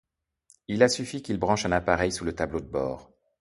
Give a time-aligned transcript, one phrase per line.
[0.67, 3.11] Il a suffi qu'il branche un appareil sous le tableau de bord.